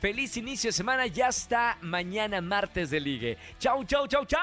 Feliz 0.00 0.36
inicio 0.36 0.68
de 0.68 0.72
semana. 0.72 1.06
Ya 1.06 1.28
está 1.28 1.78
mañana 1.80 2.40
martes 2.40 2.90
de 2.90 3.00
Ligue. 3.00 3.38
Chau, 3.58 3.84
chau, 3.84 4.06
chau, 4.06 4.24
chau. 4.24 4.40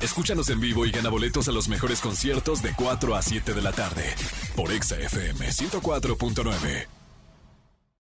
Escúchanos 0.00 0.50
en 0.50 0.60
vivo 0.60 0.84
y 0.84 0.90
gana 0.90 1.08
boletos 1.08 1.48
a 1.48 1.52
los 1.52 1.68
mejores 1.68 2.00
conciertos 2.00 2.62
de 2.62 2.72
4 2.74 3.14
a 3.14 3.22
7 3.22 3.54
de 3.54 3.62
la 3.62 3.72
tarde 3.72 4.04
por 4.54 4.70
Exa 4.70 4.98
FM 4.98 5.48
104.9. 5.48 7.03